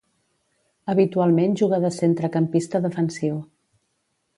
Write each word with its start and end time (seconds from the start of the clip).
Habitualment 0.93 1.53
juga 1.61 1.81
de 1.85 1.95
centrecampista 2.01 2.85
defensiu. 2.91 3.41